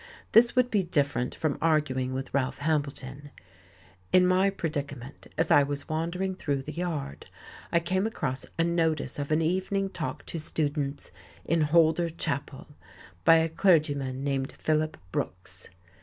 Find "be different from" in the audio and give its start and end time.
0.71-1.59